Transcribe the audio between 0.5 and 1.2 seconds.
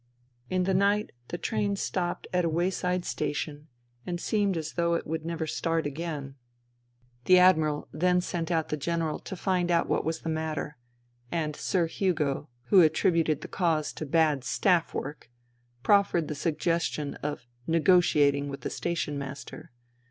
the night